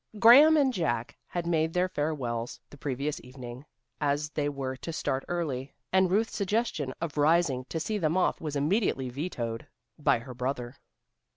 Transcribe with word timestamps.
Graham 0.17 0.57
and 0.57 0.73
Jack 0.73 1.15
had 1.27 1.45
made 1.45 1.73
their 1.73 1.87
farewells 1.87 2.59
the 2.71 2.77
previous 2.79 3.21
evening, 3.23 3.67
as 3.99 4.31
they 4.31 4.49
were 4.49 4.75
to 4.77 4.91
start 4.91 5.23
early, 5.27 5.75
and 5.93 6.09
Ruth's 6.09 6.35
suggestion 6.35 6.91
of 6.99 7.17
rising 7.17 7.65
to 7.65 7.79
see 7.79 7.99
them 7.99 8.17
off 8.17 8.41
was 8.41 8.55
immediately 8.55 9.09
vetoed 9.09 9.67
by 9.99 10.17
her 10.17 10.33
brother. 10.33 10.77